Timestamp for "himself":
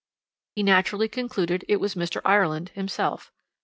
2.69-3.31